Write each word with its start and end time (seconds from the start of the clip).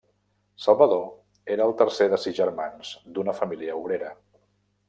Salvador 0.63 1.03
era 1.57 1.67
el 1.71 1.75
tercer 1.83 2.09
de 2.15 2.21
sis 2.23 2.39
germans 2.39 2.97
d'una 3.19 3.37
família 3.43 3.81
obrera. 3.83 4.15